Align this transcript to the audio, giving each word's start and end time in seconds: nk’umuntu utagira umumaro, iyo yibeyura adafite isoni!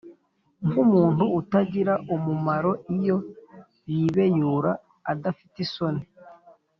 nk’umuntu 0.67 1.23
utagira 1.39 1.93
umumaro, 2.15 2.71
iyo 2.97 3.17
yibeyura 3.93 4.71
adafite 5.11 5.57
isoni! 5.67 6.03